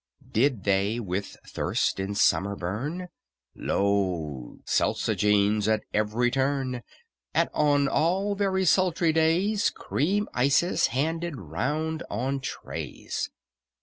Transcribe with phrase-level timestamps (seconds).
[0.31, 3.09] Did they with thirst in summer burn,
[3.53, 6.81] Lo, seltzogenes at every turn,
[7.35, 13.29] And on all very sultry days Cream ices handed round on trays.